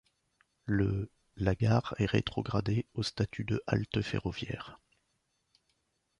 [0.65, 4.79] Le la gare est rétrogradée au statut de halte ferroviaire.